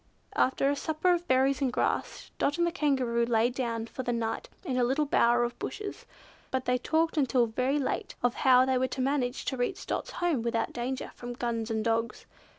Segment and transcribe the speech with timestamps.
[0.35, 4.11] After a supper of berries and grass, Dot and the Kangaroo lay down for the
[4.11, 6.07] night in a little bower of bushes.
[6.49, 10.09] But they talked until very late, of how they were to manage to reach Dot's
[10.13, 12.25] home without danger from guns and dogs.